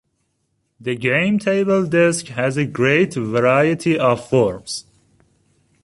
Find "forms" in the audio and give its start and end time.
4.27-4.85